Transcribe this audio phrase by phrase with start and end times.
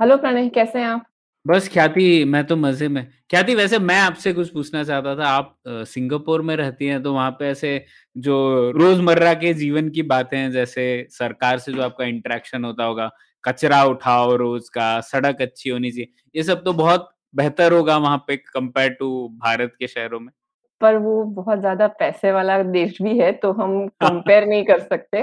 [0.00, 1.04] Hello Pranay कैसे हैं आप?
[1.46, 5.54] बस ख्याति मैं तो मज़े में। ख्याति वैसे मैं आपसे कुछ पूछना चाहता था। आप
[5.66, 7.84] सिंगापुर में रहती हैं तो वहाँ पे ऐसे
[8.16, 13.10] जो रोज़मर्रा के जीवन की बातें हैं जैसे सरकार से जो आपका इंटरेक्शन होता होगा
[13.44, 18.24] कचरा उठाओ रोज का सड़क अच्छी होनी चाहिए ये सब तो बहुत बेहतर होगा वहाँ
[18.28, 20.32] पे कंपेयर टू भारत के शहरों में।
[20.80, 25.22] पर वो बहुत ज़्यादा पैसे वाला देश भी है तो हम कंपेयर नहीं कर सकते।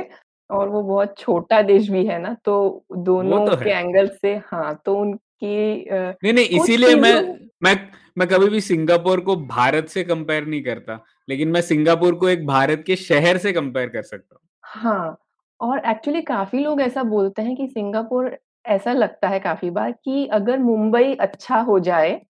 [0.49, 4.81] और वो बहुत छोटा देश भी है ना तो दोनों तो के एंगल से हाँ
[4.85, 7.13] तो उनकी नहीं नहीं इसीलिए मैं
[7.63, 7.75] मैं
[8.17, 10.99] मैं कभी भी सिंगापुर को भारत से कंपेयर नहीं करता
[11.30, 15.17] लेकिन मैं सिंगापुर को एक भारत के शहर से कंपेयर कर सकता हूँ। हाँ
[15.59, 20.25] और एक्चुअली काफ़ी लोग ऐसा बोलते हैं कि सिंगापुर ऐसा लगता है काफ़ी बार कि
[20.27, 22.21] अगर मुंबई अच्छा हो जाए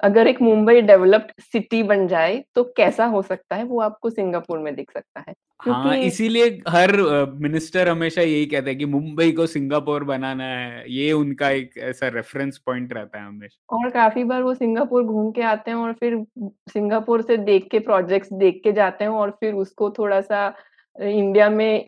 [0.00, 3.64] अगर एक मुंबई डेवलप्ड सिटी बन जाए तो कैसा हो सकता है?
[3.64, 6.92] वो आपको सिंगापुर में दिख सकता है। हाँ इसीलिए हर
[7.40, 12.08] मिनिस्टर हमेशा यही कहते हैं कि मुंबई को सिंगापुर बनाना है। ये उनका एक ऐसा
[12.08, 15.92] रेफरेंस पॉइंट रहता है हमेशा। और काफ़ी बार वो सिंगापुर घूम के आते हैं और
[15.92, 16.24] फिर
[16.68, 20.54] सिंगापुर से देख के प्रोजेक्ट्स देख के जाते हैं और फिर उसको थोड़ा-सा
[20.96, 21.86] इंडिया में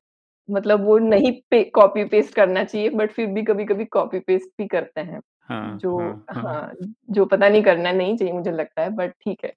[0.48, 4.66] मतलब वो नहीं पे कॉपी पेस्ट करना चाहिए बट फिर भी कभी-कभी कॉपी पेस्ट भी
[4.66, 6.72] करते हैं। हाँ जो हाँ हाँ हाँ,
[7.10, 9.52] जो पता नहीं करना नहीं चाहिए मुझे लगता है बट ठीक है।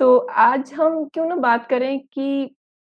[0.00, 2.54] तो आज हम क्यों ना बात करें कि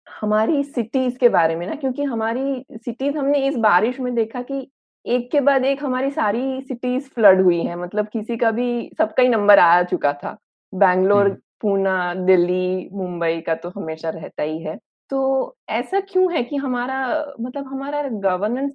[0.08, 4.67] हमारी सिटीज़ के बारे में ना क्योंकि हमारी सिटीज़ हमने इस बारिश में देखा कि
[5.06, 8.67] एक के बाद एक हमारी सारी सिटीज़ फ्लड हुई हैं मतलब किसी का भी
[9.00, 10.38] सबका ही नंबर आ चुका था।
[10.73, 14.78] बैंगलोर, हम्म पूना, दिल्ली, मुंबई का तो हमेशा रहता ही है।
[15.12, 17.00] तो ऐसा क्यों है कि हमारा
[17.41, 18.74] मतलब हमारा गवर्नेंस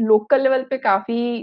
[0.00, 1.38] लोकल लेवल पे काफ़ी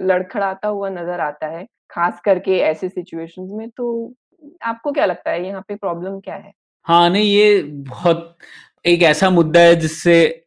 [0.00, 4.14] लड़खड़ाता हुआ नज़र आता है, ख़ास करके ऐसे सिचुएशंस में तो
[4.62, 6.52] आपको क्या लगता है यहाँ पे प्रॉब्लम क्या है?
[6.82, 8.38] हाँ नहीं ये बहुत
[8.86, 10.44] एक ऐसा मुद्दा है जिससे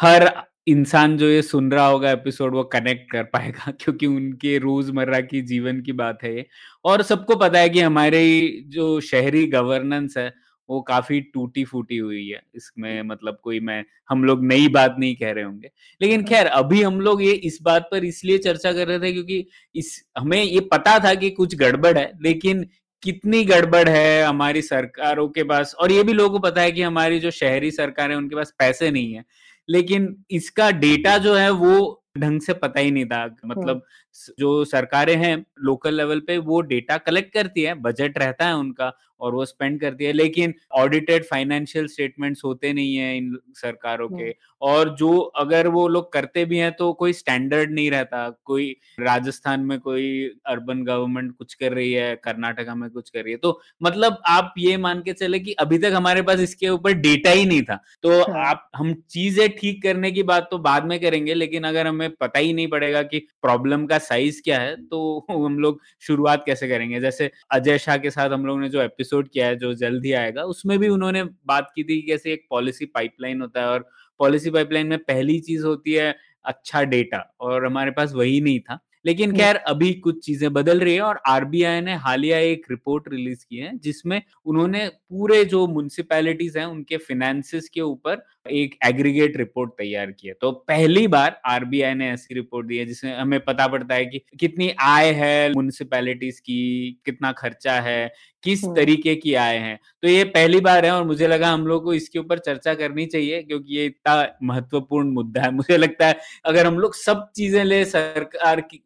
[0.00, 0.30] हर
[0.68, 5.42] इंसान जो ये सुन रहा होगा एपिसोड वो कनेक्ट कर पाएगा क्योंकि उनके रोज़मर्रा की
[5.42, 6.46] जीवन की बात है ये
[6.84, 8.22] और सबको पता है कि हमारे
[8.66, 10.32] जो शहरी गवर्नेंस है
[10.68, 15.16] वो काफ़ी टूटी फूटी हुई है इसमें मतलब कोई मैं हम लोग नई बात नहीं
[15.16, 15.70] कह रहे होंगे।
[16.02, 19.46] लेकिन खैर अभी हम लोग ये इस बात पर इसलिए चर्चा कर रहे थे क्योंकि
[19.74, 22.66] इस हमें ये पता था कि कुछ गड़बड़ है लेकिन
[23.02, 26.82] कितनी गड़बड़ है हमारी सरकारों के पास और ये भी लोगों को पता है कि
[26.82, 29.24] हमारी जो शहरी सरकार है उनके पास पैसे नहीं है।
[29.68, 34.03] लेकिन इसका डेटा जो है वो ढंग से पता ही नहीं था मतलब स-
[34.38, 38.92] जो सरकारें हैं लोकल लेवल पे वो डेटा कलेक्ट करती है बजट रहता है उनका
[39.20, 44.34] और वो स्पेंड करती है लेकिन ऑडिटेड फाइनेंशियल स्टेटमेंट्स होते नहीं है इन सरकारों के।
[44.62, 48.70] और जो अगर वो लोग करते भी हैं तो कोई स्टैंडर्ड नहीं रहता कोई
[49.00, 53.38] राजस्थान में कोई अर्बन गवर्नमेंट कुछ कर रही है कर्नाटका में कुछ कर रही है
[53.38, 57.30] तो मतलब आप ये मान के चले कि अभी तक हमारे पास इसके ऊपर डेटा
[57.30, 60.98] ही नहीं था। तो हाँ, आप हम चीज़ें ठीक करने की बात तो बाद में
[61.00, 65.26] करेंगे लेकिन अगर हमें पता ही नहीं पड़ेगा कि प्रॉब्लम का साइज़ क्या है तो
[65.30, 67.00] हम लोग शुरुआत कैसे करेंगे?
[67.00, 70.12] जैसे अजय शाह के साथ हम लोग ने जो एपिसोड किया है, जो जल्द ही
[70.14, 73.88] आएगा, उसमें भी उन्होंने बात की थी कि कैसे एक पॉलिसी पाइपलाइन होता है और
[74.20, 76.14] पॉलिसी पाइपलाइन में पहली चीज़ होती है
[76.44, 80.94] अच्छा डेटा और हमारे पास वही नहीं था। लेकिन खैर अभी कुछ चीज़ें बदल रही
[80.94, 86.56] है और आरबीआई ने हालिया एक रिपोर्ट रिलीज़ की है जिसमें उन्होंने पूरे जो म्युनिसिपैलिटीज
[86.56, 88.22] हैं उनके फिनेंसेस के ऊपर
[88.52, 92.84] एक एग्रीगेट रिपोर्ट तैयार की है। तो पहली बार आरबीआई ने ऐसी रिपोर्ट दी है
[92.86, 98.12] जिसमें हमें पता पड़ता है कि कितनी आय है म्युनिसिपैलिटीज की कितना खर्चा है
[98.44, 101.84] किस तरीके की आय है। तो ये पहली बार है और मुझे लगा हम लोग
[101.84, 104.14] को इसके ऊपर चर्चा करनी चाहिए क्योंकि ये इतना
[104.44, 108.82] महत्वपूर्ण मुद्दा है। मुझे लगता है अगर हम लोग सब चीज़ें ले सरकार की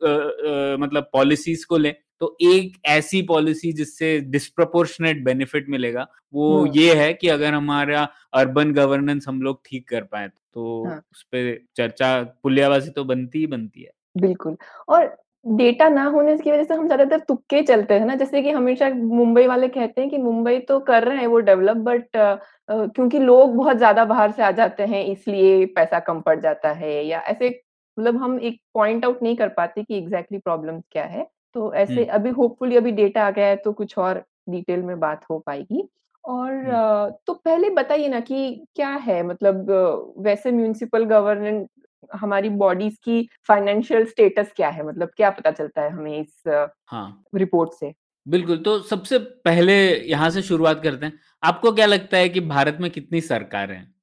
[0.77, 6.95] मतलब पॉलिसीज़ को ले तो एक ऐसी पॉलिसी जिससे डिस्प्रपोर्शनेट बेनिफिट मिलेगा वो हुँ, ये
[6.95, 11.55] है कि अगर हमारा अर्बन गवर्नेंस हम लोग ठीक कर पाए तो हाँ। उस पे
[11.77, 14.57] चर्चा पुलियाबाजी तो बनती ही बनती है बिल्कुल
[14.89, 15.17] और
[15.47, 18.89] डेटा ना होने की वज़ह से हम ज़्यादातर तुक्के चलते हैं ना, जैसे कि हमेशा
[18.91, 23.55] मुंबई वाले कहते हैं कि मुंबई तो कर रहे हैं वो डेवलप बट क्योंकि लोग
[23.57, 27.51] बहुत ज़्यादा बाहर से आ जाते हैं इसलिए पैसा कम पड़ जाता है या ऐसे
[27.99, 32.05] मतलब हम एक पॉइंट आउट नहीं कर पाते कि एग्ज़ैक्टली प्रॉब्लम क्या है। तो ऐसे
[32.07, 35.89] अभी होपफुली अभी डेटा आ गया है तो कुछ और डिटेल में बात हो पाएगी।
[36.25, 39.71] और तो पहले बताइए ना कि क्या है मतलब
[40.19, 41.67] वैसे म्युनिसिपल गवर्नेंस
[42.13, 44.87] हमारी बॉडीज़ की फाइनेंशियल स्टेटस क्या है?
[44.87, 46.43] मतलब क्या पता चलता है हमें इस
[46.87, 47.93] हाँ। रिपोर्ट से?
[48.27, 49.75] बिल्कुल, तो सबसे पहले
[50.09, 53.95] यहाँ से शुरुआत करते हैं। आपको क्या लगता है कि भारत में कितनी सरकारें हैं?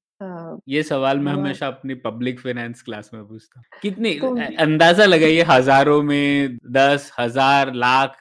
[0.69, 5.44] ये सवाल मैं हमेशा अपनी पब्लिक फाइनेंस क्लास में पूछता हूँ। कितनी तो अंदाज़ा लगाइए
[5.50, 8.18] हज़ारों में 10, हज़ार, लाख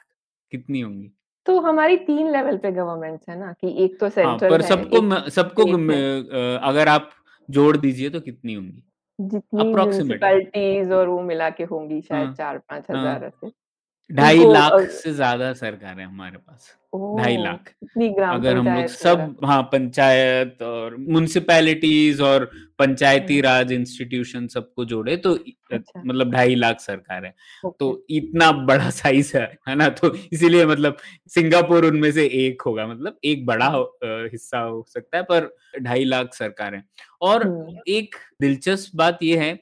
[0.51, 1.11] कितनी होंगी?
[1.45, 5.29] तो हमारी तीन लेवल पे गवर्नमेंट है ना कि एक तो सेंट्रल हाँ, पर सबको
[5.29, 7.09] सबको है। अगर आप
[7.49, 8.83] जोड़ दीजिए तो कितनी होंगी?
[9.19, 13.51] जितनी। म्युनिसिपैलिटीज़ और वो मिला के होंगी शायद हाँ, 4-5 हज़ार हाँ। ऐसे।
[14.09, 16.67] ढाई लाख से ज़्यादा सरकार है हमारे पास,
[17.17, 17.69] ढाई लाख।
[18.25, 22.45] अगर हम लोग सब हाँ, पंचायत और म्युनिसिपैलिटीज़ और
[22.79, 25.33] पंचायती राज इंस्टीट्यूशन सबको जोड़े तो
[25.71, 27.33] अच्छा। मतलब ढाई लाख सरकार है।
[27.79, 29.89] तो इतना बड़ा साइज़ है, है ना?
[29.91, 30.97] तो इसीलिए मतलब
[31.29, 33.69] सिंगापुर उनमें से एक होगा मतलब एक बड़ा
[34.31, 35.49] हिस्सा हो सकता है पर
[35.81, 36.83] ढाई लाख सरकार है।
[37.21, 37.47] और
[37.89, 39.59] एक दिलचस्प बात यह है,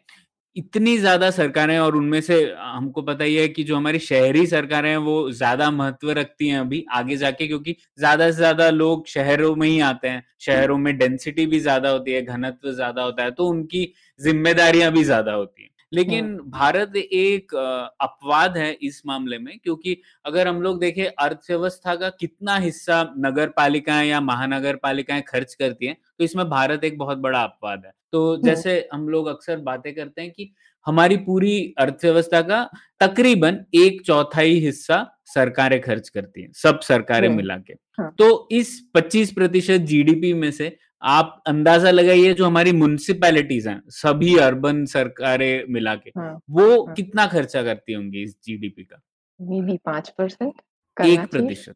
[0.55, 4.89] इतनी ज़्यादा सरकारें और उनमें से हमको पता ही है कि जो हमारी शहरी सरकारें
[4.89, 9.55] हैं वो ज़्यादा महत्व रखती हैं अभी आगे जाके क्योंकि ज़्यादा से ज़्यादा लोग शहरों
[9.55, 13.31] में ही आते हैं। शहरों में डेंसिटी भी ज़्यादा होती है, घनत्व ज़्यादा होता है,
[13.31, 17.55] तो उनकी जिम्मेदारियाँ भी ज़्यादा होती हैं। लेकिन भारत एक
[18.01, 23.49] अपवाद है इस मामले में क्योंकि अगर हम लोग देखें अर्थव्यवस्था का कितना हिस्सा नगर
[23.49, 27.91] पालिकाएँ या महानगर पालिकाएँ खर्च करती हैं, तो इसमें भारत एक बहुत बड़ा अपवाद है।
[28.11, 30.53] तो जैसे हम लोग अक्सर बातें करते हैं कि
[30.85, 32.63] हमारी पूरी अर्थव्यवस्था का
[33.01, 39.81] तकरीबन 1/4 हिस्सा सरकारें खर्च करती हैं, सब सरकारें मिला के। हाँ। तो इस 25%
[39.83, 46.09] जीडीपी में से आप अंदाज़ा लगाइए जो हमारी म्युनिसिपैलिटीज़ हैं, सभी अर्बन सरकारें मिला के,
[46.09, 49.01] हाँ, वो हाँ। कितना खर्चा करती होंगी इस जीडीपी का?
[49.39, 50.53] मेबी 5%
[50.97, 51.75] करना चाहिए। 1%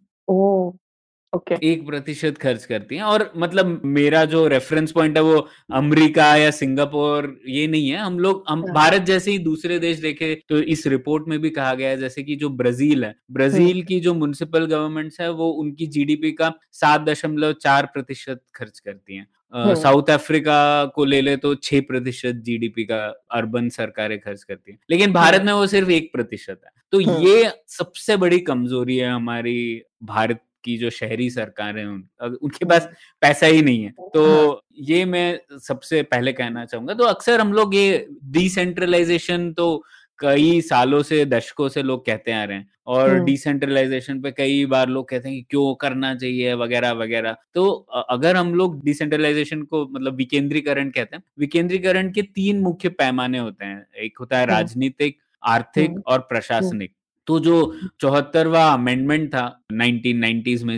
[1.37, 1.39] ओह!
[1.39, 5.37] ओके। 1% खर्च करती हैं और मतलब मेरा जो रेफ़रेंस पॉइंट है वो
[5.73, 9.99] अमेरिका या सिंगापुर ये नहीं है। हम लोग हम हाँ। भारत जैसे ही दूसरे देश
[9.99, 13.81] देखे तो इस रिपोर्ट में भी कहा गया है जैसे कि जो ब्राज़ील है, ब्राज़ील
[13.83, 19.27] की जो म्युनिसिपल गवर्नमेंट्स है वो उनकी जीडीपी का 7.4% खर्च करती हैं।
[19.75, 22.97] साउथ अफ्रीका को ले ले तो 6% जीडीपी का
[23.31, 27.49] अर्बन सरकारें खर्च करती हैं। लेकिन भारत में वो सिर्फ़ एक प्रतिशत है। तो ये
[27.67, 32.89] सबसे बड़ी कमज़ोरी है हमारी भारत की जो शहरी सरकारें हैं उन उनके पास
[33.21, 37.53] पैसा ही नहीं है। हाँ। तो ये मैं सबसे पहले कहना चाहूँगा तो अक्सर हम
[37.53, 39.83] लोग ये डिसेंट्रलाइज़ेशन तो
[40.19, 44.89] कई सालों से, दशकों से लोग कहते आ रहे हैं और डिसेंट्रलाइज़ेशन पे कई बार
[44.89, 47.65] लोग कहते हैं कि क्यों करना चाहिए वगैरह-वगैरह। तो
[48.09, 53.65] अगर हम लोग डिसेंट्रलाइज़ेशन को मतलब विकेंद्रीकरण कहते हैं। विकेंद्रीकरण के तीन मुख्य पैमाने होते
[53.65, 56.91] हैं। एक होता है राजनीतिक, आर्थिक और प्रशासनिक।
[57.27, 60.77] तो जो 74वाँ अमेंडमेंट था 1990s में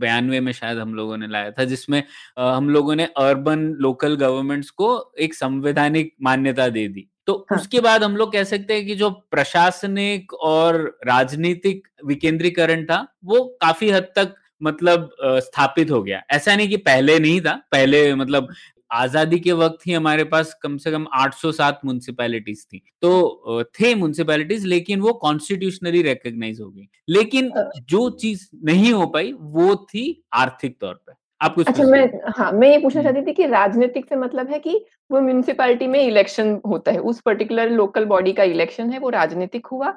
[0.00, 2.02] 92 में शायद हम लोगों ने लाया था जिसमें
[2.38, 7.80] हम लोगों ने अर्बन लोकल गवर्नमेंट्स को एक संवैधानिक मान्यता दे दी। तो हाँ। उसके
[7.80, 13.90] बाद हम लोग कह सकते हैं कि जो प्रशासनिक और राजनीतिक विकेंद्रीकरण था, वो काफ़ी
[13.90, 18.48] हद तक मतलब स्थापित हो गया। ऐसा नहीं कि पहले नहीं था, पहले मतलब
[18.94, 24.66] आज़ादी के वक़्त ही हमारे पास कम से कम 807 म्युनिसिपैलिटीज़ थी। तो थे म्युनिसिपैलिटीज़
[24.66, 27.52] लेकिन वो कॉन्स्टिट्यूशनली रिकॉग्नाइज़ हो गई। लेकिन
[27.88, 30.06] जो चीज़ नहीं हो पाई वो थी
[30.36, 32.02] आर्थिक तौर पर आप कुछ अच्छा मैं
[32.38, 34.74] हाँ, मैं ये पूछना चाहती थी कि राजनीतिक से मतलब है कि
[35.10, 39.66] वो म्युनिसिपैलिटी में इलेक्शन होता है। उस पर्टिकुलर लोकल बॉडी का इलेक्शन है, वो राजनीतिक
[39.66, 39.96] हुआ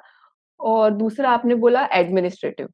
[0.59, 2.69] और दूसरा आपने बोला एडमिनिस्ट्रेटिव।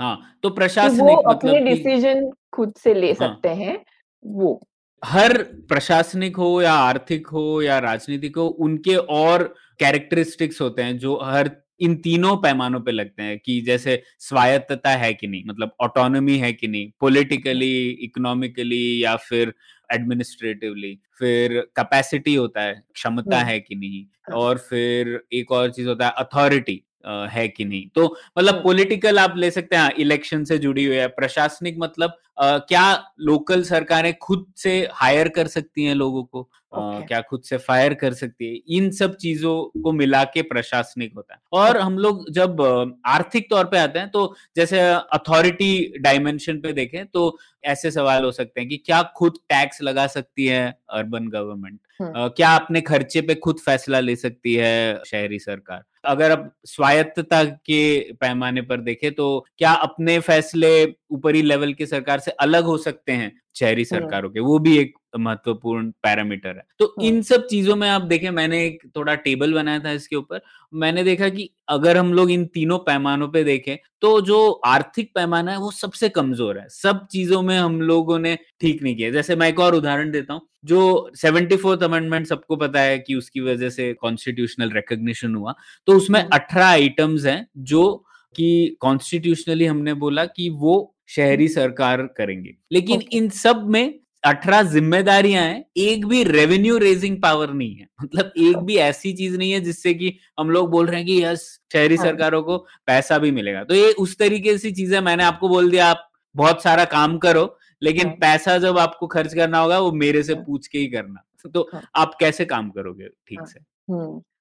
[0.00, 3.78] हाँ, तो कि वो प्रशासनिक अपने मतलब डिसीज़न खुद से ले हाँ। सकते हैं,
[4.22, 4.60] वो।
[5.02, 9.42] हर प्रशासनिक हो या आर्थिक हो या राजनीतिक हो, उनके और
[9.80, 11.50] कैरेक्टरिस्टिक्स होते हैं जो हर
[11.80, 16.52] इन तीनों पैमानों पे लगते हैं कि जैसे स्वायत्तता है कि नहीं, मतलब ऑटोनॉमी है
[16.52, 19.52] कि नहीं, पॉलिटिकली, इकोनॉमिकली या फिर
[19.90, 25.88] एडमिनिस्ट्रेटिवली। फिर कैपेसिटी होता है, क्षमता है कि नहीं हाँ। और फिर एक और चीज़
[25.88, 28.04] होता है अथॉरिटी है कि नहीं। तो
[28.38, 32.16] मतलब हुँ। पॉलिटिकल आप ले सकते हैं हाँ, इलेक्शन से जुड़ी हुई है। प्रशासनिक मतलब
[32.38, 32.82] अ, क्या
[33.20, 36.42] लोकल सरकारें खुद से हायर कर सकती हैं लोगों को?
[36.72, 38.60] अ, ओके। क्या खुद से फायर कर सकती है?
[38.76, 42.60] इन सब चीज़ों को मिला के प्रशासनिक होता है। और हम लोग जब
[43.06, 44.80] आर्थिक तौर पे आते हैं तो जैसे
[45.12, 50.06] अथॉरिटी डायमेंशन पे देखें तो ऐसे सवाल हो सकते हैं कि क्या खुद टैक्स लगा
[50.06, 51.78] सकती है अर्बन गवर्नमेंट?
[52.00, 55.82] हुँ। क्या अपने खर्चे पे खुद फैसला ले सकती है शहरी सरकार?
[56.04, 60.70] अगर आप स्वायत्तता के पैमाने पर देखें तो क्या अपने फैसले
[61.10, 64.40] ऊपरी लेवल की सरकार से अलग हो सकते हैं शहरी सरकारों के?
[64.40, 68.82] वो भी एक महत्वपूर्ण पैरामीटर है। तो इन सब चीज़ों में आप देखें मैंने एक
[68.96, 70.40] थोड़ा टेबल बनाया था इसके ऊपर।
[70.72, 75.52] मैंने देखा कि अगर हम लोग इन तीनों पैमानों पे देखें तो जो आर्थिक पैमाना
[75.52, 79.36] है वो सबसे कमज़ोर है। सब चीज़ों में हम लोगों ने ठीक नहीं किया। जैसे
[79.36, 83.40] मैं एक और उदाहरण देता हूँ जो सेवेंटी फोर्थ अमेंडमेंट सबको पता है कि उसकी
[83.40, 85.54] वजह से कॉन्स्टिट्यूशनल रिकग्निशन हुआ।
[85.86, 92.02] तो उसमें हम्म। अठारह आइटम्स हैं जो कि कॉन्स्टिट्यूशनली हमने बोला कि वो शहरी सरकार
[92.16, 97.74] करेंगे। लेकिन ओके इन सब में अठारह जिम्मेदारियाँ हैं एक भी रेवेन्यू रेजिंग पावर नहीं
[97.76, 101.06] है। मतलब एक भी ऐसी चीज़ नहीं है जिससे कि हम लोग बोल रहे हैं
[101.06, 102.56] कि यस शहरी हाँ। सरकारों को
[102.86, 106.62] पैसा भी मिलेगा। तो ये उस तरीके से चीज़ें मैंने आपको बोल दिया आप बहुत
[106.62, 107.44] सारा काम करो
[107.82, 110.86] लेकिन हाँ। पैसा जब आपको खर्च करना होगा वो मेरे से हाँ। पूछ के ही
[110.88, 111.22] करना।
[111.54, 113.08] तो हाँ। आप कैसे काम करोगे?
[113.28, 113.60] ठीक हाँ। से।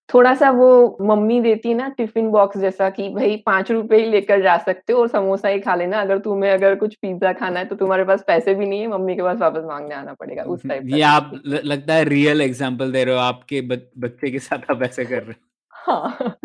[0.09, 4.05] हम्म थोड़ा-सा वो मम्मी देती है ना टिफ़िन बॉक्स जैसा कि भाई पाँच रुपए ही
[4.05, 7.59] लेकर जा सकते हो और समोसा ही खा लेना। अगर तुम्हें अगर कुछ पिज़्ज़ा खाना
[7.59, 10.43] है तो तुम्हारे पास पैसे भी नहीं है मम्मी के पास वापस माँगने आना पड़ेगा।
[10.45, 14.71] उस टाइप ये आप लगता है रियल एग्ज़ाम्पल दे रहे हो आपके बच्चे के साथ
[14.71, 16.37] आप ऐसे कर रहे हो। हाँ।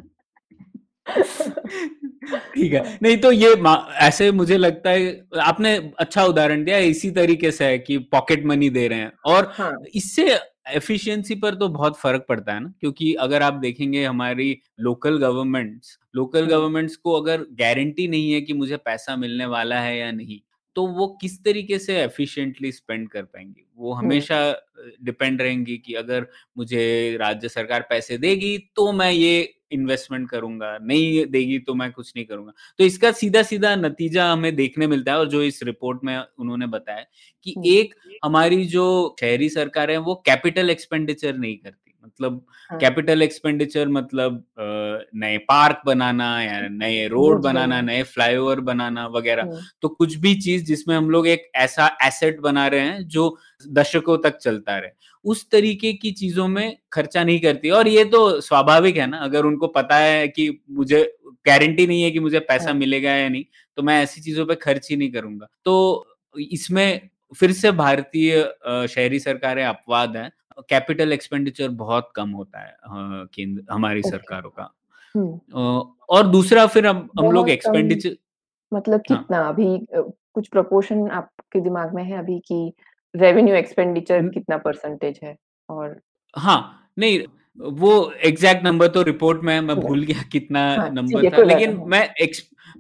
[2.49, 3.55] ठीक है। हाँ नहीं तो ये
[4.03, 5.11] ऐसे मुझे लगता है
[5.43, 9.53] आपने अच्छा उदाहरण दिया इसी तरीके से है कि पॉकेट मनी दे रहे हैं। और
[9.55, 10.35] हाँ। इससे
[10.67, 15.99] एफिशिएंसी पर तो बहुत फ़र्क पड़ता है ना क्योंकि अगर आप देखेंगे हमारी लोकल गवर्नमेंट्स
[16.15, 20.11] लोकल हम्म। गवर्नमेंट्स को अगर गारंटी नहीं है कि मुझे पैसा मिलने वाला है या
[20.11, 20.41] नहीं
[20.77, 23.67] तो वो किस तरीके से एफिशिएंटली स्पेंड कर पाएँगी?
[23.77, 24.67] वो हम्म। हमेशा
[25.03, 26.27] डिपेंड रहेंगी कि अगर
[26.59, 32.13] मुझे राज्य सरकार पैसे देगी तो मैं ये इन्वेस्टमेंट करूँगा नहीं देगी तो मैं कुछ
[32.17, 36.01] नहीं करूँगा। तो इसका सीधा सीधा नतीजा हमें देखने मिलता है और जो इस रिपोर्ट
[36.05, 37.05] में उन्होंने बताया
[37.47, 41.82] कि हम्म। एक हमारी जो शहरी सरकार है वो कैपिटल एक्सपेंडिचर नहीं करती।
[42.23, 44.45] मतलब हाँ। कैपिटल एक्सपेंडिचर मतलब
[45.15, 50.15] नए पार्क बनाना या नए रोड बनाना बनाना नए फ्लाईओवर बनाना वगैरह। हम्म तो कुछ
[50.17, 53.37] भी चीज़ जिसमें हम लोग एक ऐसा एसेट बना रहे हैं जो
[53.71, 54.91] दशकों तक चलता रहे।
[55.25, 59.45] उस तरीके की चीज़ों में खर्चा नहीं करती। और ये तो स्वाभाविक है ना अगर
[59.45, 61.03] उनको पता है कि मुझे
[61.47, 63.45] गारंटी नहीं है कि मुझे पैसा हाँ। मिलेगा या नहीं
[63.79, 66.07] तो मैं ऐसी चीज़ों पे खर्च ही नहीं करूँगा। तो
[66.51, 68.43] इसमें फिर से भारतीय
[68.89, 70.31] शहरी सरकारें अपवाद हैं।
[70.61, 72.77] कैपिटल एक्सपेंडिचर बहुत कम होता है
[73.35, 74.73] केंद्र हमारी ओके। सरकारों का।
[76.09, 78.17] और दूसरा फिर हम हम लोग एक्सपेंडिचर
[78.73, 82.73] मतलब कितना हाँ। कितना अभी कुछ प्रोपोर्शन आपके दिमाग में है अभी कि
[83.15, 85.37] रेवेन्यू एक्सपेंडिचर कितना परसेंटेज है?
[85.71, 86.01] और
[86.37, 87.21] हाँ नहीं
[87.59, 91.77] वो एग्जैक्ट नंबर तो रिपोर्ट में मैं भूल गया कितना हाँ नंबर है था लेकिन
[91.87, 92.09] मैं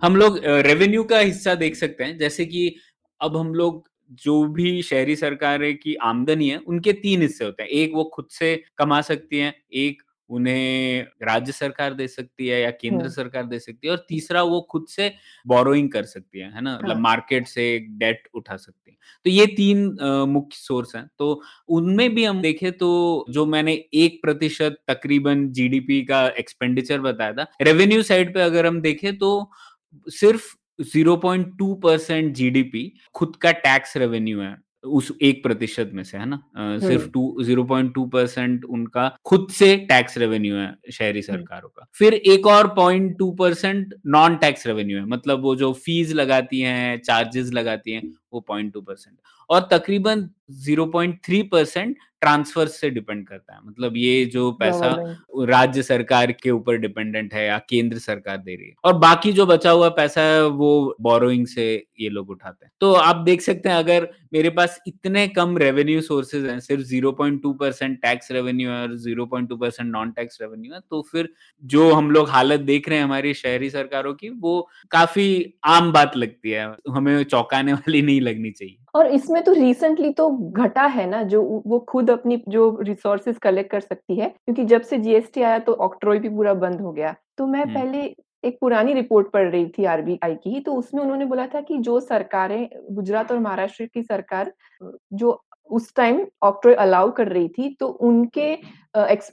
[0.02, 2.74] हम लोग रेवेन्यू का हिस्सा देख सकते हैं जैसे कि
[3.20, 7.70] अब हम लोग जो भी शहरी सरकारें की आमदनी है उनके तीन हिस्से होते हैं।
[7.70, 12.70] एक वो खुद से कमा सकती हैं एक उन्हें राज्य सरकार दे सकती है या
[12.70, 15.12] केंद्र हम्म सरकार दे सकती है और तीसरा वो खुद से
[15.46, 16.74] बोरोइंग कर सकती है है ना?
[16.76, 19.84] मतलब हाँ। मार्केट से डेट उठा सकती है। तो ये तीन
[20.28, 26.02] मुख्य सोर्स हैं। तो उनमें भी हम देखें तो जो मैंने एक प्रतिशत तकरीबन जीडीपी
[26.04, 29.50] का एक्सपेंडिचर बताया था रेवेन्यू साइड पे अगर हम देखें तो
[30.06, 36.26] सिर्फ़ 0.2 परसेंट जीडीपी खुद का टैक्स रेवेन्यू है उस एक प्रतिशत में से है
[36.26, 36.42] ना?
[36.58, 41.36] सिर्फ़ हम्म। Two zero point two percent उनका खुद से टैक्स रेवेन्यू है शहरी हम्म।
[41.36, 45.72] सरकारों का। फिर एक और point two percent non tax revenue है मतलब वो जो
[45.72, 49.18] फ़ीस लगाती हैं चार्जेस लगाती हैं वो पॉइंट टू परसेंट।
[49.50, 54.88] और तकरीबन zero point three percent transfer से डिपेंड करता है। मतलब ये जो पैसा
[55.48, 59.46] राज्य सरकार के ऊपर डिपेंडेंट है या केंद्र सरकार दे रही है। और बाकी जो
[59.46, 63.68] बचा हुआ पैसा है वो बोरोइंग से ये लोग उठाते हैं। तो आप देख सकते
[63.68, 68.82] हैं अगर मेरे पास इतने कम रेवेन्यू सोर्सेज हैं सिर्फ़ 0.2 परसेंट टैक्स रेवेन्यू है
[68.82, 71.28] और 0.2 परसेंट नॉन टैक्स रेवेन्यू है तो फिर
[71.64, 76.16] जो हम लोग हालत देख रहे हैं हमारी शहरी सरकारों की वो काफ़ी आम बात
[76.16, 81.08] लगती है। हमें चौंकाने वाली नहीं लगनी चाहिए। और इसमें तो रिसेंटली तो घटा है
[81.10, 85.42] ना जो वो खुद अपनी जो रिसोर्सेज कलेक्ट कर सकती है क्योंकि जब से जीएसटी
[85.42, 88.14] आया तो ऑक्ट्रॉय भी पूरा बंद हो गया। तो मैं हम्म। पहले
[88.44, 91.98] एक पुरानी रिपोर्ट पढ़ रही थी आरबीआई की तो उसमें उन्होंने बोला था कि जो
[92.00, 94.52] सरकारें गुजरात और महाराष्ट्र की सरकार
[95.14, 98.54] जो उस टाइम ऑक्ट्रॉय अलाउ कर रही थी तो उनके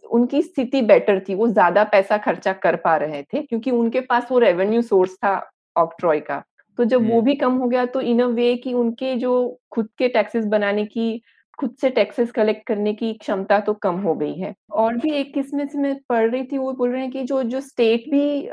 [0.09, 4.27] उनकी स्थिति बेटर थी वो ज़्यादा पैसा खर्चा कर पा रहे थे क्योंकि उनके पास
[4.31, 5.33] वो रेवेन्यू सोर्स था
[5.75, 6.41] ऑक्ट्रॉय का।
[6.79, 9.33] तो जब वो भी कम हो गया तो इन अ वे कि उनके जो
[9.71, 11.21] खुद के टैक्सेस बनाने की
[11.59, 15.33] खुद से टैक्सेस कलेक्ट करने की क्षमता तो कम हो गई है। और भी एक
[15.33, 18.49] किस्म से मैं पढ़ रही थी वो बोल रहे हैं कि जो जो स्टेट भी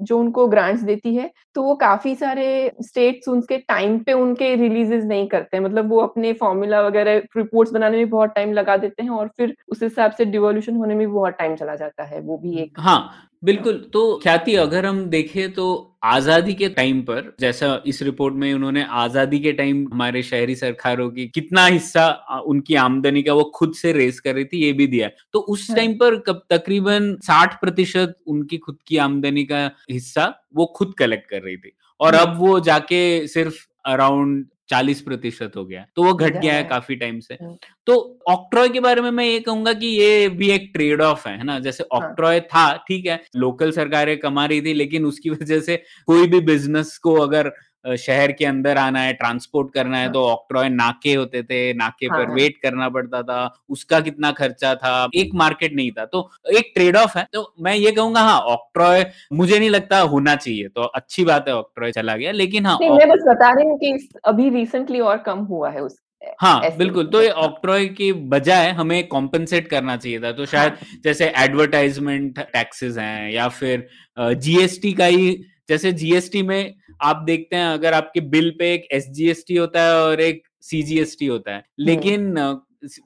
[0.00, 2.46] जो उनको ग्रांट्स देती है तो वो काफ़ी सारे
[2.82, 7.72] स्टेट्स उनके टाइम पे उनके रिलीजेस नहीं करते हैं। मतलब वो अपने फॉर्मूला वगैरह रिपोर्ट्स
[7.72, 11.12] बनाने में बहुत टाइम लगा देते हैं और फिर उस हिसाब से डिवोल्यूशन होने में
[11.12, 13.00] बहुत टाइम चला जाता है वो भी एक हाँ।
[13.44, 15.64] बिल्कुल तो ख्याति अगर हम देखें तो
[16.04, 21.08] आज़ादी के टाइम पर जैसा इस रिपोर्ट में उन्होंने आज़ादी के टाइम हमारे शहरी सरकारों
[21.10, 22.06] की कितना हिस्सा
[22.46, 25.68] उनकी आमदनी का वो खुद से रेस कर रही थी ये भी दिया तो उस
[25.70, 30.94] टाइम हाँ। पर कब तकरीबन साठ प्रतिशत उनकी खुद की आमदनी का हिस्सा वो खुद
[30.98, 35.84] कलेक्ट कर रही थी और हाँ। अब वो जाके सिर्फ़ अराउंड चालीस प्रतिशत हो गया
[35.96, 37.56] तो वो घट गया है काफ़ी टाइम से हम्म।
[37.86, 37.96] तो
[38.28, 41.58] ऑक्ट्रॉय के बारे में मैं ये कहूँगा कि ये भी एक ट्रेड ऑफ़ है ना
[41.58, 45.76] जैसे ऑक्ट्रॉय हाँ। था ठीक है लोकल सरकारें कमा रही थी लेकिन उसकी वजह से
[46.06, 47.52] कोई भी बिज़नेस को अगर
[47.86, 52.06] शहर के अंदर आना है ट्रांसपोर्ट करना है हाँ। तो ऑक्ट्रॉय नाके होते थे नाके
[52.06, 52.32] हाँ, पर.
[52.32, 56.96] वेट करना पड़ता था उसका कितना खर्चा था एक मार्केट नहीं था तो एक ट्रेड
[56.96, 61.24] ऑफ़ है तो मैं ये कहूँगा हाँ ऑक्ट्रॉय मुझे नहीं लगता होना चाहिए तो अच्छी
[61.24, 65.00] बात है ऑक्ट्रॉय चला गया लेकिन हाँ मैं बस बता रही हूँ कि अभी रिसेंटली
[65.00, 65.98] और कम हुआ है उस
[66.40, 71.00] हाँ बिल्कुल तो ये ऑक्ट्रॉय की बजाय हमें कॉम्पनसेट करना चाहिए था तो शायद हाँ.
[71.04, 73.86] जैसे एडवर्टाइजमेंट टैक्सेस हैं या फिर
[74.18, 79.44] जीएसटी का ही जैसे जीएसटी में आप देखते हैं अगर आपके बिल पे एक एस
[79.50, 82.34] होता है और एक सीजीएसटी होता है हम्म। लेकिन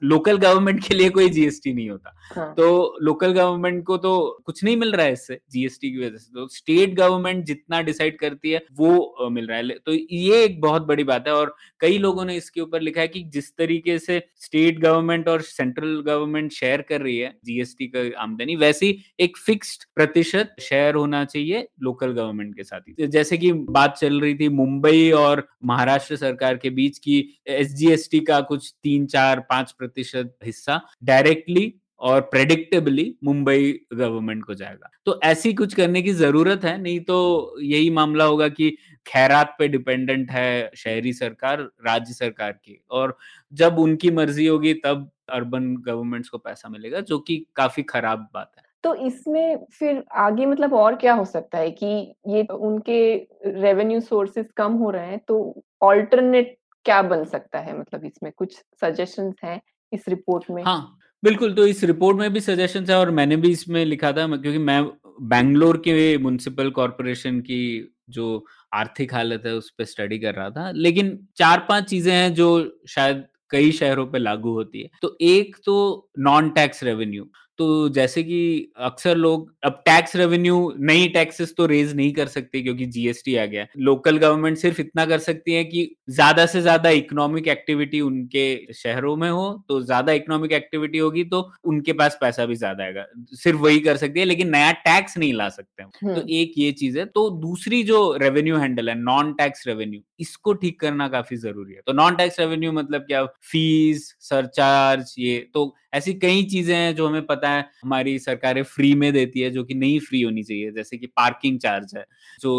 [0.03, 2.53] लोकल गवर्नमेंट के लिए कोई जीएसटी नहीं होता। हाँ.
[2.53, 6.31] तो लोकल गवर्नमेंट को तो कुछ नहीं मिल रहा है इससे जीएसटी की वजह से।
[6.33, 10.85] तो स्टेट गवर्नमेंट जितना डिसाइड करती है वो मिल रहा है। तो ये एक बहुत
[10.87, 14.21] बड़ी बात है और कई लोगों ने इसके ऊपर लिखा है कि जिस तरीके से
[14.39, 19.83] स्टेट गवर्नमेंट और सेंट्रल गवर्नमेंट शेयर कर रही है जीएसटी का आमदनी वैसी एक फिक्स्ड
[19.95, 24.49] प्रतिशत शेयर होना चाहिए लोकल गवर्नमेंट के साथ ही। जैसे कि बात चल रही थी
[24.49, 27.17] मुंबई और महाराष्ट्र सरकार के बीच की
[27.49, 34.89] एसजीएसटी का कुछ तीन चार पाँच प्रतिशत हिस्सा डायरेक्टली और प्रेडिक्टेबली मुंबई गवर्नमेंट को जाएगा।
[35.05, 38.69] तो ऐसी कुछ करने की ज़रूरत है, नहीं तो यही मामला होगा कि
[39.07, 43.17] खैरात पे डिपेंडेंट है शहरी सरकार, राज्य सरकार की। और
[43.53, 48.51] जब उनकी मर्ज़ी होगी, तब अर्बन गवर्नमेंट्स को पैसा मिलेगा, जो कि काफ़ी खराब बात
[48.57, 53.99] है। तो इसमें फिर आगे मतलब और क्या हो सकता है कि ये उनके रेवेन्यू
[53.99, 57.79] सोर्सेस कम हो रहे हैं तो ऑल्टरनेट क्या बन सकता है?
[57.79, 59.59] मतलब इसमें कुछ सजेशंस हैं
[59.91, 60.63] इस रिपोर्ट में?
[60.63, 64.27] हाँ बिल्कुल तो इस रिपोर्ट में भी सजेशन है और मैंने भी इसमें लिखा था
[64.27, 64.83] क्योंकि मैं
[65.21, 70.71] बैंगलोर के म्यूनिसिपल कॉरपोरेशन की जो आर्थिक हालत है, उस पर स्टडी कर रहा था।
[70.71, 75.55] लेकिन चार पाँच चीज़ें हैं जो शायद कई शहरों पे लागू होती है। तो एक
[75.65, 78.39] तो नॉन टैक्स रेवेन्यू तो जैसे कि
[78.81, 83.45] अक्सर लोग अब टैक्स रेवेन्यू नई टैक्सेस तो रेज नहीं कर सकते क्योंकि जीएसटी आ
[83.45, 88.73] गया। लोकल गवर्नमेंट सिर्फ़ इतना कर सकती है कि ज़्यादा से ज़्यादा इकोनॉमिक एक्टिविटी उनके
[88.73, 93.05] शहरों में हो तो ज़्यादा इकोनॉमिक एक्टिविटी होगी तो उनके पास पैसा भी ज़्यादा आएगा।
[93.33, 96.71] सिर्फ़ वही कर सकती है लेकिन नया टैक्स नहीं ला सकते तो हम्म। एक ये
[96.73, 101.37] चीज़ है। तो दूसरी जो रेवेन्यू हैंडल है नॉन टैक्स रेवेन्यू इसको ठीक करना काफ़ी
[101.37, 103.25] ज़रूरी है। तो नॉन टैक्स रेवेन्यू मतलब क्या?
[103.25, 108.93] फ़ीस सरचार्ज ये तो ऐसी कई चीज़ें हैं जो हमें पता है हमारी सरकारें फ्री
[108.95, 112.05] में देती है जो कि नहीं फ्री होनी चाहिए। जैसे कि पार्किंग चार्ज है
[112.41, 112.53] जो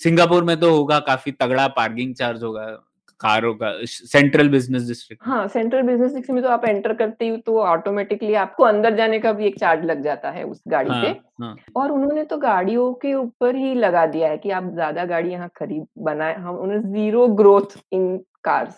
[0.00, 2.66] सिंगापुर में तो होगा काफ़ी तगड़ा पार्किंग चार्ज होगा
[3.20, 7.36] कारों का सेंट्रल बिज़नेस डिस्ट्रिक्ट। हाँ सेंट्रल बिज़नेस डिस्ट्रिक्ट में तो आप एंटर करते ही
[7.36, 11.02] तो ऑटोमेटिकली आपको अंदर जाने का भी एक चार्ज लग जाता है उस गाड़ी हाँ,
[11.02, 11.08] पे।
[11.42, 11.56] हाँ.
[11.76, 15.48] और उन्होंने तो गाड़ियों के ऊपर ही लगा दिया है कि आप ज़्यादा गाड़ी यहाँ
[15.56, 18.74] खरीद बनाए हम उन्होंने ज़ीरो ग्रोथ इन कार्स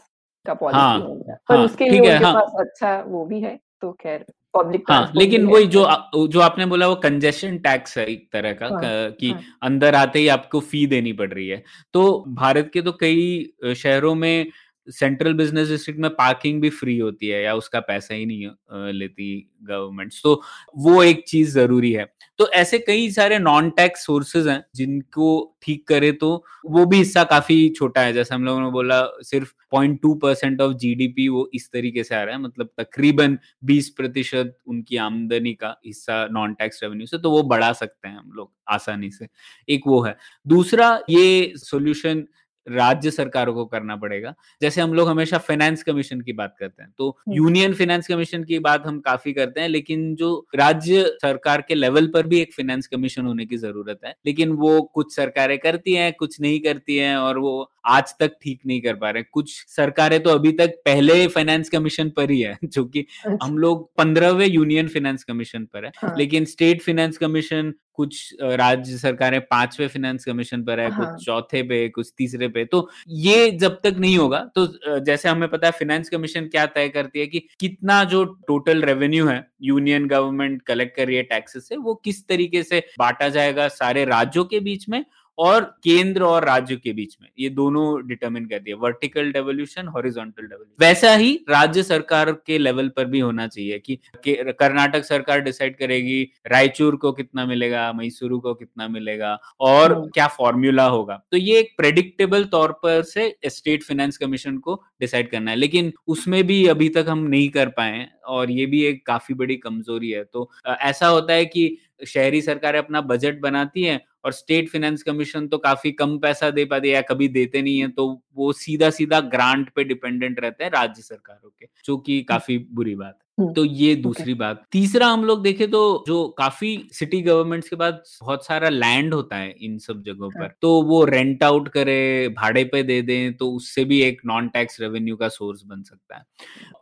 [0.47, 1.01] का पॉलिसी हाँ,
[1.49, 5.11] पर हाँ, उसके लिए उनके हाँ, पास अच्छा वो भी है। तो खैर पब्लिक हाँ
[5.17, 5.87] लेकिन वही जो
[6.29, 9.41] जो आपने बोला वो कंजेशन टैक्स है एक तरह का हाँ, कि हाँ.
[9.63, 11.63] अंदर आते ही आपको फ़ी देनी पड़ रही है।
[11.95, 14.47] तो भारत के तो कई शहरों में
[14.89, 19.29] सेंट्रल बिज़नेस डिस्ट्रिक्ट में पार्किंग भी फ्री होती है या उसका पैसा ही नहीं लेती
[19.63, 20.41] गवर्नमेंट तो
[20.79, 22.07] वो एक चीज़ ज़रूरी है।
[22.39, 25.29] तो ऐसे कई सारे नॉन टैक्स सोर्सेज हैं जिनको
[25.63, 26.29] ठीक करे तो
[26.67, 30.61] वो भी हिस्सा काफ़ी छोटा है। जैसे हम लोगों ने बोला, सिर्फ़ point two percent
[30.61, 35.55] of GDP वो इस तरीके से आ रहा है। मतलब तकरीबन बीस प्रतिशत उनकी आमदनी
[35.55, 39.29] का हिस्सा नॉन टैक्स रेवेन्यू से तो वो बढ़ा सकते हैं हम लोग आसानी से।
[39.69, 42.27] एक वो है। दूसरा ये सोल्यूशन
[42.71, 46.93] राज्य सरकारों को करना पड़ेगा जैसे हम लोग हमेशा फाइनेंस कमीशन की बात करते हैं
[46.99, 51.75] तो यूनियन फाइनेंस कमीशन की बात हम काफ़ी करते हैं लेकिन जो राज्य सरकार के
[51.75, 55.95] लेवल पर भी एक फाइनेंस कमीशन होने की ज़रूरत है लेकिन वो कुछ सरकारें करती
[55.95, 59.53] हैं कुछ नहीं करती हैं और वो आज तक ठीक नहीं कर पा रहे कुछ
[59.69, 63.89] सरकारें तो अभी तक पहले फाइनेंस कमीशन पर ही है जो कि अच्छा। हम लोग
[63.99, 69.87] पंद्रहवें यूनियन फाइनेंस कमीशन पर है हाँ। लेकिन स्टेट फाइनेंस कमीशन कुछ राज्य सरकारें पांचवे
[69.89, 71.07] फाइनेंस कमीशन पर है हाँ.
[71.07, 72.89] कुछ चौथे पे कुछ तीसरे पे तो
[73.21, 74.67] ये जब तक नहीं होगा तो
[75.01, 79.27] जैसे हमें पता है फाइनेंस कमीशन क्या तय करती है कि कितना जो टोटल रेवेन्यू
[79.27, 83.69] है यूनियन गवर्नमेंट कलेक्ट कर रही है टैक्सेस से वो किस तरीके से बांटा जाएगा
[83.75, 85.05] सारे राज्यों के बीच में
[85.39, 90.43] और केंद्र और राज्य के बीच में। ये दोनों डिटरमिन करती है। वर्टिकल डेवोल्यूशन हॉरिजॉन्टल
[90.43, 95.77] डेवोल्यूशन वैसा ही राज्य सरकार के लेवल पर भी होना चाहिए कि कर्नाटक सरकार डिसाइड
[95.79, 101.37] करेगी रायचूर को कितना मिलेगा मैसूरू को कितना मिलेगा और हम्म। क्या फॉर्मूला होगा। तो
[101.37, 106.43] ये एक प्रेडिक्टेबल तौर पर से स्टेट फाइनेंस कमीशन को डिसाइड करना है। लेकिन उसमें
[106.47, 110.25] भी अभी तक हम नहीं कर पाए और ये भी एक काफ़ी बड़ी कमज़ोरी है।
[110.25, 115.49] तो ऐसा होता है कि शहरी सरकारें अपना बजट बनाती हैं और स्टेट फाइनेंस कमीशन
[115.49, 118.91] तो काफ़ी कम पैसा दे पाती है या कभी देते नहीं है तो वो सीधा
[118.91, 123.28] सीधा ग्रांट पे डिपेंडेंट रहते हैं राज्य सरकारों के, जो कि काफ़ी बुरी बात है।
[123.39, 124.39] तो ये दूसरी okay.
[124.39, 129.15] बात तीसरा हम लोग देखे तो जो काफ़ी सिटी गवर्नमेंट्स के पास बहुत सारा लैंड
[129.15, 133.01] होता है इन सब जगहों हाँ। पर तो वो रेंट आउट करे भाड़े पे दे
[133.03, 136.25] दें तो उससे भी एक नॉन टैक्स रेवेन्यू का सोर्स बन सकता है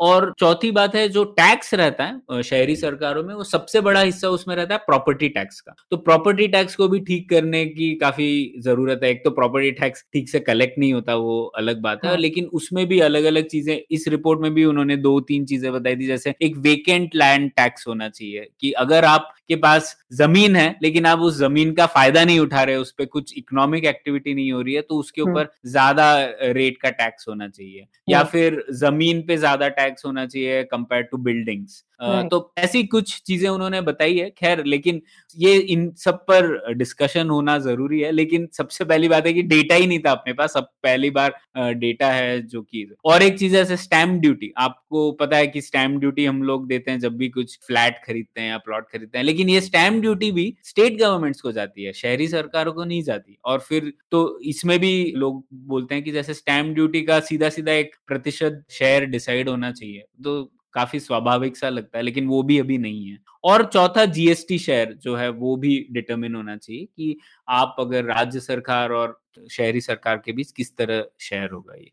[0.00, 4.28] और चौथी बात है जो टैक्स रहता है शहरी सरकारों में वो सबसे बड़ा हिस्सा
[4.28, 8.30] उसमें रहता है प्रॉपर्टी टैक्स का तो प्रॉपर्टी टैक्स को भी ठीक करने की काफ़ी
[8.60, 12.10] ज़रूरत है एक तो प्रॉपर्टी टैक्स ठीक से कलेक्ट नहीं होता वो अलग बात है
[12.10, 15.72] हाँ। लेकिन उसमें भी अलग अलग चीज़ें इस रिपोर्ट में भी उन्होंने दो तीन चीज़ें
[15.72, 20.68] बताई थी जैसे एक वेकेंट लैंड टैक्स होना चाहिए कि अगर आपके पास ज़मीन है
[20.82, 24.52] लेकिन आप उस ज़मीन का फ़ायदा नहीं उठा रहे उस पर कुछ इकोनॉमिक एक्टिविटी नहीं
[24.52, 26.12] हो रही है तो उसके हम्म। ऊपर ज़्यादा
[26.52, 31.16] रेट का टैक्स होना चाहिए या। फिर ज़मीन पे ज़्यादा टैक्स होना चाहिए कंपेयर टू
[31.20, 31.82] बिल्डिंग्स
[32.30, 35.00] तो ऐसी कुछ चीज़ें उन्होंने बताई है खैर लेकिन
[35.36, 39.74] ये इन सब पर डिस्कशन होना ज़रूरी है लेकिन सबसे पहली बात है कि डेटा
[39.74, 41.34] ही नहीं था अपने पास अब पहली बार
[41.74, 45.60] डेटा है जो कि और एक चीज़ है जैसे स्टैम्प ड्यूटी आपको पता है कि
[45.60, 49.18] स्टैम्प ड्यूटी हम लोग देते हैं जब भी कुछ फ्लैट खरीदते हैं या प्लॉट खरीदते
[49.18, 53.02] हैं। लेकिन ये स्टैम्प ड्यूटी भी स्टेट गवर्नमेंट्स को जाती है, शहरी सरकारों को नहीं
[53.02, 57.48] जाती। और फिर तो इसमें भी लोग बोलते हैं कि जैसे स्टैम्प ड्यूटी का सीधा
[57.48, 60.42] सीधा एक प्रतिशत शेयर डिसाइड होना चाहिए तो
[60.74, 64.92] काफ़ी स्वाभाविक सा लगता है, लेकिन वो भी अभी नहीं है। और चौथा जीएसटी शेयर
[64.94, 67.16] जो है, वो भी डिटरमिन होना चाहिए कि
[67.48, 69.20] आप अगर राज्य सरकार और
[69.50, 71.90] शहरी सरकार के बीच किस तरह शेयर होगा ये।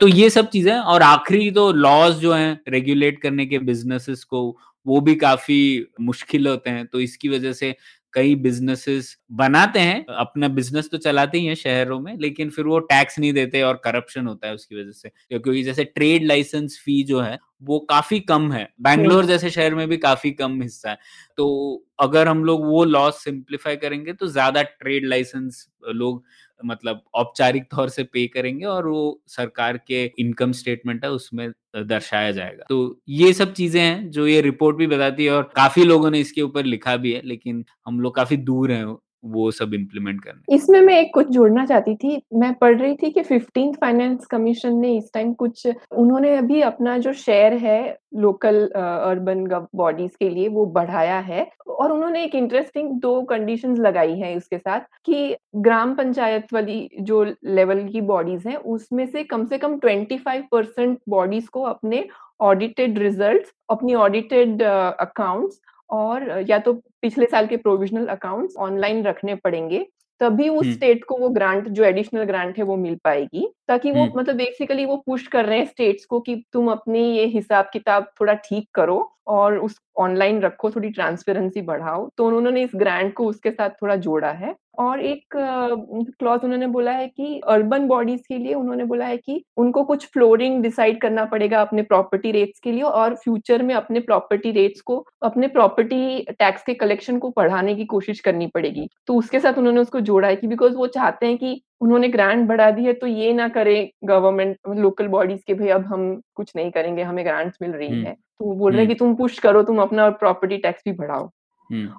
[0.00, 4.42] तो ये सब चीज़ें और आखिरी तो लॉज जो हैं रेगुलेट करने के बिजनेसेस को
[4.86, 7.74] वो भी काफ़ी मुश्किल होते हैं। तो इसकी वजह से
[8.14, 12.78] कई बिजनेसेस बनाते हैं अपना बिज़नेस तो चलाते ही हैं शहरों में लेकिन फिर वो
[12.84, 17.02] टैक्स नहीं देते और करप्शन होता है उसकी वजह से। क्योंकि जैसे ट्रेड लाइसेंस फ़ी
[17.04, 20.98] जो है वो काफ़ी कम है। बैंगलोर जैसे शहर में भी काफ़ी कम हिस्सा है।
[21.38, 26.22] तो अगर हम लोग वो लॉस सिंप्लीफाई करेंगे तो ज़्यादा ट्रेड लाइसेंस लोग
[26.62, 32.30] मतलब औपचारिक तौर से पे करेंगे और वो सरकार के इनकम स्टेटमेंट है उसमें दर्शाया
[32.32, 36.10] जाएगा। तो ये सब चीज़ें हैं जो ये रिपोर्ट भी बताती है और काफ़ी लोगों
[36.10, 38.84] ने इसके ऊपर लिखा भी है, लेकिन हम लोग काफ़ी दूर हैं
[39.24, 43.10] वो सब इम्प्लीमेंट करने इसमें मैं एक कुछ जोड़ना चाहती थी। मैं पढ़ रही थी
[43.10, 48.66] कि फिफ्टींथ फाइनेंस कमीशन ने इस टाइम कुछ, उन्होंने अभी अपना जो शेयर है लोकल
[48.68, 54.36] अर्बन बॉडीज के लिए वो बढ़ाया है और उन्होंने एक इंटरेस्टिंग दो कंडीशंस लगाई है
[54.36, 59.58] उसके साथ कि ग्राम पंचायत वाली जो लेवल की बॉडीज हैं, उसमें से कम से
[59.58, 62.06] कम 25 परसेंट बॉडीज को अपने
[62.40, 66.72] ऑडिटेड रिजल्ट्स अपनी ऑडिटेड अकाउंट्स और या तो
[67.02, 69.86] पिछले साल के प्रोविजनल अकाउंट्स ऑनलाइन रखने पड़ेंगे
[70.20, 74.06] तभी उस स्टेट को वो ग्रांट जो एडिशनल ग्रांट है वो मिल पाएगी। ताकि वो
[74.16, 78.10] मतलब बेसिकली वो पुश कर रहे हैं स्टेट्स को कि तुम अपने ये हिसाब किताब
[78.20, 78.98] थोड़ा ठीक करो
[79.28, 83.96] और उस ऑनलाइन रखो थोड़ी ट्रांसपेरेंसी बढ़ाओ। तो उन्होंने इस ग्रांट को उसके साथ थोड़ा
[83.98, 89.06] जोड़ा है। और एक क्लॉज उन्होंने बोला है कि अर्बन बॉडीज के लिए उन्होंने बोला
[89.06, 93.62] है कि उनको कुछ फ्लोरिंग डिसाइड करना पड़ेगा अपने प्रॉपर्टी रेट्स के लिए और फ्यूचर
[93.62, 98.46] में अपने प्रॉपर्टी रेट्स को अपने प्रॉपर्टी टैक्स के कलेक्शन को बढ़ाने की कोशिश करनी
[98.46, 102.08] पड़ेगी। तो उसके साथ उन्होंने उसको जोड़ा है कि बिकॉज़ वो चाहते हैं कि उन्होंने
[102.08, 106.20] ग्रांट बढ़ा दी है तो ये ना करे गवर्नमेंट लोकल बॉडीज के भाई अब हम
[106.34, 109.38] कुछ नहीं करेंगे हमें ग्रांट्स मिल रही है। तो बोल रहे हैं कि तुम पुश
[109.38, 111.28] करो तुम अपना प्रॉपर्टी टैक्स भी बढ़ाओ।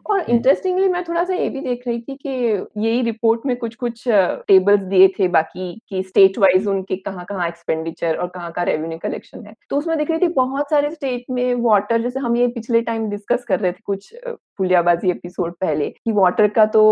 [0.05, 2.29] और इंटरेस्टिंगली मैं थोड़ा सा ये भी देख रही थी कि
[2.77, 7.47] यही रिपोर्ट में कुछ कुछ टेबल्स दिए थे बाकी कि स्टेट वाइज उनके कहाँ कहाँ
[7.47, 11.25] एक्सपेंडिचर और कहाँ का रेवेन्यू कलेक्शन है। तो उसमें देख रही थी बहुत सारे स्टेट
[11.29, 14.13] में वाटर जैसे हम ये पिछले टाइम डिस्कस कर रहे थे कुछ
[14.57, 16.83] पुलियाबाजी एपिसोड पहले कि वाटर का तो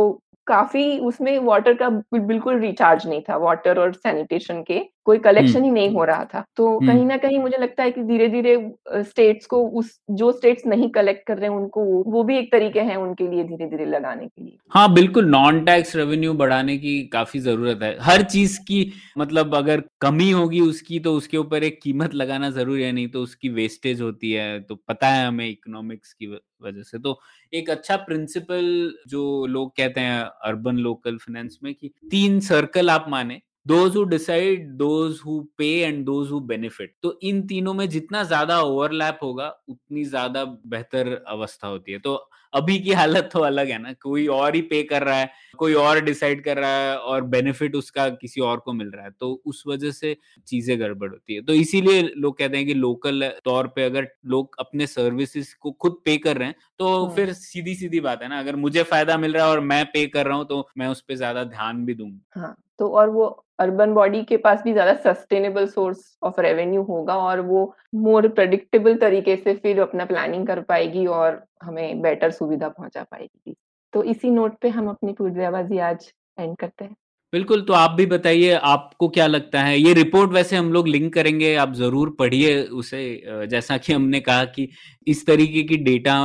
[0.48, 5.72] काफ़ी उसमें वाटर का बिल्कुल रिचार्ज नहीं था वाटर और सैनिटेशन के। कोई कलेक्शन ही।
[5.72, 8.56] नहीं हो रहा था। तो कहीं ना कहीं मुझे लगता है कि धीरे धीरे
[9.04, 12.80] स्टेट्स को उस जो स्टेट्स नहीं कलेक्ट कर रहे हैं उनको वो भी एक तरीके
[12.82, 17.02] हैं उनके लिए धीरे धीरे लगाने के लिए। हाँ बिल्कुल नॉन टैक्स रेवेन्यू बढ़ाने की
[17.14, 21.80] काफ़ी ज़रूरत है। हर चीज़ की मतलब अगर कमी होगी उसकी तो उसके ऊपर एक
[21.84, 26.14] कीमत लगाना ज़रूरी है नहीं तो उसकी वेस्टेज होती है। तो पता है हमें इकोनॉमिक्स
[26.14, 27.20] की वजह से। तो
[27.54, 33.06] एक अच्छा प्रिंसिपल जो लोग कहते हैं अर्बन लोकल फाइनेंस में कि तीन सर्कल आप
[33.10, 37.88] माने those who decide those who pay and those who benefit तो इन तीनों में
[37.90, 42.14] जितना ज़्यादा ओवरलैप होगा उतनी ज़्यादा बेहतर अवस्था होती है। तो
[42.54, 45.74] अभी की हालत तो अलग है ना कोई और ही पे कर रहा है कोई
[45.76, 49.32] और डिसाइड कर रहा है और बेनिफिट उसका किसी और को मिल रहा है तो
[49.46, 50.16] उस वजह से
[50.48, 54.56] चीज़ें गड़बड़ होती है। तो इसीलिए लोग कहते हैं कि लोकल तौर पे अगर लोग
[54.60, 58.30] अपने सर्विसेज़ को खुद पे कर रहे हैं तो हम्म। फिर सीधी सीधी बात है
[58.30, 60.88] ना अगर मुझे फ़ायदा मिल रहा है और मैं पे कर रहा हूँ तो मैं
[60.88, 63.26] उस पर ज़्यादा ध्यान भी दूँगा। हाँ। तो और वो
[63.60, 67.64] अर्बन बॉडी के पास भी ज़्यादा सस्टेनेबल सोर्स ऑफ़ रेवेन्यू होगा और वो
[67.96, 73.56] मोर प्रडिक्टेबल तरीके से फिर अपना प्लानिंग कर पाएगी और हमें बेटर सुविधा पहुँचा पाएगी।
[73.94, 76.96] तो इसी नोट पे हम अपनी पुलियाबाजी आज एंड करते हैं।
[77.34, 79.78] बिल्कुल तो आप भी बताइए, आपको क्या लगता है?
[79.80, 84.46] ये रिपोर्ट वैसे हम लोग लिंक करेंगे, आप ज़रूर पढ़िए उसे। जैसा कि हमने कहा
[84.48, 84.68] कि
[85.08, 86.16] इस तरीके की डेटा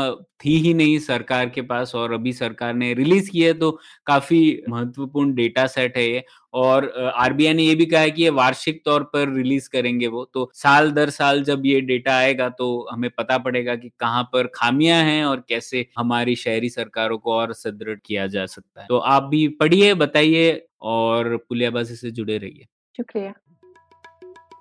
[0.45, 3.71] थी ही नहीं सरकार के पास और अभी सरकार ने रिलीज़ की है तो
[4.07, 6.23] काफ़ी महत्वपूर्ण डेटा सेट है ये।
[6.55, 10.25] और आरबीआई ने ये भी कहा है कि ये वार्षिक तौर पर रिलीज़ करेंगे वो।
[10.35, 14.47] तो साल दर साल जब ये डेटा आएगा तो हमें पता पड़ेगा कि कहाँ पर
[14.55, 18.99] खामियाँ हैं और कैसे हमारी शहरी सरकारों को और सुदृढ़ किया जा सकता है। तो
[18.99, 22.66] आप भी पढ़िए, बताइए और पुलियाबाजी से जुड़े रहिए।
[22.97, 23.33] शुक्रिया।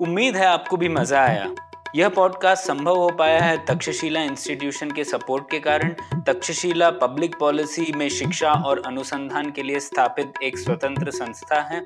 [0.02, 1.56] उम्मीद है आपको भी मज़ा आया।
[1.96, 5.96] यह पॉडकास्ट संभव हो पाया है तक्षशिला इंस्टीट्यूशन के सपोर्ट के कारण।
[6.28, 11.86] तक्षशिला पब्लिक पॉलिसी में शिक्षा और अनुसंधान के लिए स्थापित एक स्वतंत्र संस्था है।